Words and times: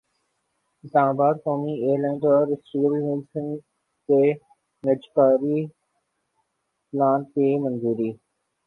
اسلام 0.83 1.09
باد 1.17 1.35
قومی 1.43 1.73
ایئرلائن 1.81 2.17
اور 2.29 2.47
اسٹیل 2.53 2.93
ملزکے 3.03 4.23
نجکاری 4.83 5.59
پلان 6.93 7.19
کی 7.31 7.47
منظوری 7.63 8.11